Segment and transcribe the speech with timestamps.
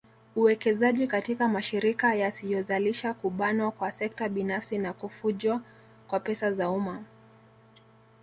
[0.35, 5.61] uwekezaji katika mashirika yasiyozalisha kubanwa kwa sekta binafsi na kufujwa
[6.07, 7.03] kwa pesa za umma